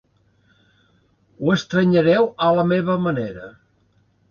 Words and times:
Ho 1.41 1.51
estrenyereu 1.57 2.31
a 2.47 2.49
la 2.61 2.65
meva 2.73 2.99
manera. 3.07 3.55